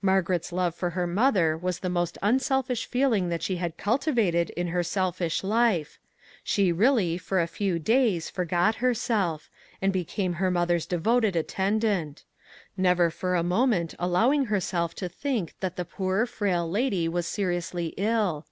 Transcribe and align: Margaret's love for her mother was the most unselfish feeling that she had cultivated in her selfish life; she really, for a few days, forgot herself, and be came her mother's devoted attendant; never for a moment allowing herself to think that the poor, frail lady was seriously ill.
Margaret's 0.00 0.52
love 0.52 0.74
for 0.74 0.88
her 0.96 1.06
mother 1.06 1.54
was 1.54 1.80
the 1.80 1.90
most 1.90 2.16
unselfish 2.22 2.86
feeling 2.86 3.28
that 3.28 3.42
she 3.42 3.56
had 3.56 3.76
cultivated 3.76 4.48
in 4.48 4.68
her 4.68 4.82
selfish 4.82 5.44
life; 5.44 5.98
she 6.42 6.72
really, 6.72 7.18
for 7.18 7.38
a 7.38 7.46
few 7.46 7.78
days, 7.78 8.30
forgot 8.30 8.76
herself, 8.76 9.50
and 9.82 9.92
be 9.92 10.02
came 10.06 10.32
her 10.40 10.50
mother's 10.50 10.86
devoted 10.86 11.36
attendant; 11.36 12.24
never 12.78 13.10
for 13.10 13.34
a 13.34 13.42
moment 13.42 13.94
allowing 13.98 14.46
herself 14.46 14.94
to 14.94 15.10
think 15.10 15.52
that 15.60 15.76
the 15.76 15.84
poor, 15.84 16.24
frail 16.24 16.66
lady 16.66 17.06
was 17.06 17.26
seriously 17.26 17.92
ill. 17.98 18.46